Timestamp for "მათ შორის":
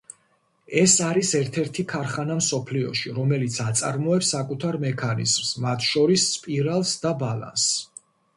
5.67-6.27